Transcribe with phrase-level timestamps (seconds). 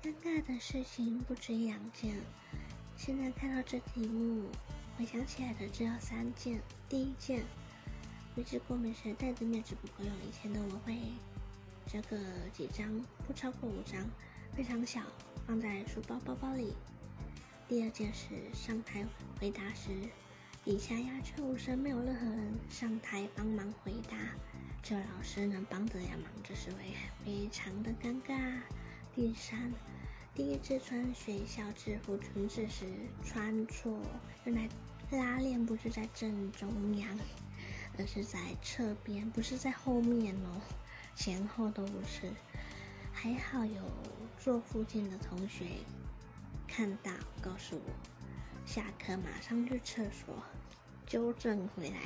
[0.00, 2.14] 尴尬的事情不止两件。
[2.96, 4.48] 现在看到这题目，
[4.96, 6.60] 回想起来的只有三件。
[6.88, 7.42] 第一件，
[8.32, 10.96] 鼻子过敏时袋子面纸不够用，以前的我会
[11.88, 12.16] 折个
[12.52, 14.00] 几张，不超过五张，
[14.54, 15.02] 非常小，
[15.48, 16.74] 放在书包包包里。
[17.66, 19.04] 第二件事，上台
[19.40, 19.90] 回答时，
[20.64, 24.16] 底下鸦雀无声，没有任何人上台帮忙回答，
[24.80, 26.94] 只有老师能帮得了忙，这是为
[27.24, 28.60] 非常的尴尬。
[29.18, 29.74] 第三。
[30.32, 32.86] 第一次穿学校制服裙子时
[33.24, 34.00] 穿错，
[34.44, 34.68] 原来
[35.10, 37.18] 拉链不是在正中央，
[37.98, 40.60] 而是在侧边，不是在后面哦，
[41.16, 42.30] 前后都不是。
[43.12, 43.82] 还好有
[44.38, 45.64] 坐附近的同学
[46.68, 47.10] 看到，
[47.42, 47.92] 告诉我，
[48.64, 50.40] 下课马上去厕所
[51.08, 51.98] 纠正回来。